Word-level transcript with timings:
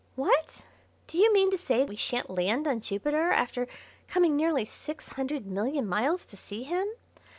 "What! 0.15 0.63
do 1.05 1.19
you 1.19 1.31
mean 1.31 1.51
to 1.51 1.59
say 1.59 1.83
we 1.83 1.95
shan't 1.95 2.27
land 2.31 2.67
on 2.67 2.81
Jupiter 2.81 3.29
after 3.29 3.67
coming 4.07 4.35
nearly 4.35 4.65
six 4.65 5.09
hundred 5.09 5.45
million 5.45 5.85
miles 5.87 6.25
to 6.25 6.35
see 6.35 6.63
him? 6.63 6.87